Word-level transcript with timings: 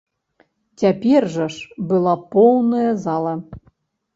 Цяпер 0.83 1.27
жа 1.35 1.47
ж 1.55 1.77
была 1.91 2.15
поўная 2.37 2.91
зала. 3.07 3.33